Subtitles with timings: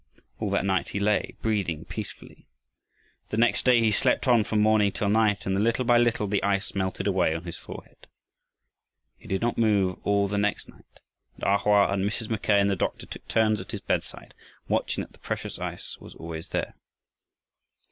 [0.39, 2.47] All that night he lay, breathing peacefully,
[3.29, 6.41] the next day he slept on from morning till night, and little by little the
[6.41, 8.07] ice melted away on his forehead.
[9.19, 11.01] He did not move all the next night,
[11.35, 12.31] and A Hoa and Mrs.
[12.31, 14.33] Mackay and the doctor took turns at his bedside
[14.67, 16.73] watching that the precious ice was always there.